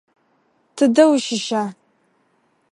Тыдэ 0.75 1.03
ущыща? 1.13 1.63